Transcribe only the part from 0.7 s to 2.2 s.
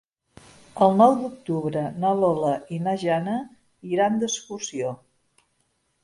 El nou d'octubre na